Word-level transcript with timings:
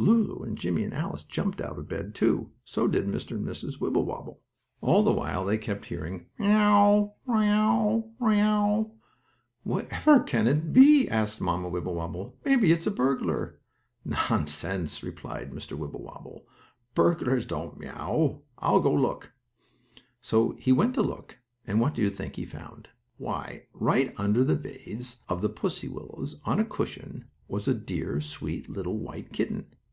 Lulu 0.00 0.44
and 0.44 0.56
Jimmie 0.56 0.84
and 0.84 0.94
Alice 0.94 1.24
jumped 1.24 1.60
out 1.60 1.76
of 1.76 1.88
bed, 1.88 2.14
too. 2.14 2.52
So 2.64 2.86
did 2.86 3.06
Mr. 3.08 3.32
and 3.32 3.44
Mrs. 3.44 3.80
Wibblewobble. 3.80 4.40
All 4.80 5.02
the 5.02 5.10
while 5.10 5.44
they 5.44 5.58
kept 5.58 5.86
hearing 5.86 6.26
that: 6.38 6.46
"Mew! 6.46 7.10
Mew! 7.26 8.12
Mew!" 8.20 8.92
"Whatever 9.64 10.20
can 10.20 10.46
it 10.46 10.72
be?" 10.72 11.08
asked 11.08 11.40
Mamma 11.40 11.68
Wibblewobble. 11.68 12.36
"Maybe 12.44 12.70
it's 12.70 12.86
a 12.86 12.92
burglar." 12.92 13.58
"Nonsense!" 14.04 15.02
replied 15.02 15.50
Mr. 15.50 15.76
Wibblewobble, 15.76 16.44
"burglars 16.94 17.44
don't 17.44 17.76
mew. 17.80 17.90
I'll 18.58 18.78
go 18.80 18.94
look." 18.94 19.32
So 20.22 20.52
he 20.60 20.70
went 20.70 20.94
to 20.94 21.02
look, 21.02 21.40
and 21.66 21.80
what 21.80 21.94
do 21.96 22.02
you 22.02 22.10
think 22.10 22.36
he 22.36 22.44
found? 22.44 22.88
Why, 23.16 23.66
right 23.74 24.14
under 24.16 24.42
a 24.42 24.54
vase 24.54 25.24
of 25.28 25.40
the 25.40 25.48
pussy 25.48 25.88
willows, 25.88 26.40
on 26.44 26.60
a 26.60 26.64
cushion, 26.64 27.24
was 27.48 27.66
a 27.66 27.74
dear, 27.74 28.20
sweet, 28.20 28.68
little 28.68 28.98
white 28.98 29.32
kitten. 29.32 29.66